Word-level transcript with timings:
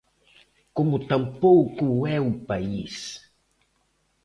Como 0.77 0.95
tampouco 1.11 1.83
o 1.91 1.99
é 2.17 2.19
o 2.29 2.33
país. 2.49 2.95